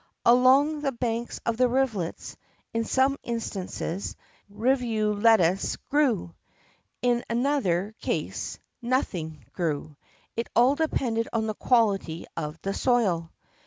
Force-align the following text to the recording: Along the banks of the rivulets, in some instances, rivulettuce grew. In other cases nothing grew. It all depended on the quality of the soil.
Along 0.25 0.81
the 0.81 0.91
banks 0.91 1.39
of 1.45 1.57
the 1.57 1.67
rivulets, 1.67 2.35
in 2.73 2.85
some 2.85 3.19
instances, 3.21 4.15
rivulettuce 4.49 5.75
grew. 5.91 6.33
In 7.03 7.23
other 7.29 7.93
cases 8.01 8.57
nothing 8.81 9.45
grew. 9.53 9.95
It 10.35 10.49
all 10.55 10.73
depended 10.73 11.27
on 11.31 11.45
the 11.45 11.53
quality 11.53 12.25
of 12.35 12.59
the 12.63 12.73
soil. 12.73 13.29